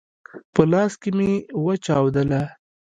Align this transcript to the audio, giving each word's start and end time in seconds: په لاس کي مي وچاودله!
په 0.53 0.61
لاس 0.71 0.93
کي 1.01 1.09
مي 1.17 1.31
وچاودله! 1.65 2.41